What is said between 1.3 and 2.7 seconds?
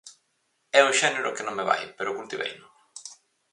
que non me vai, pero cultiveino.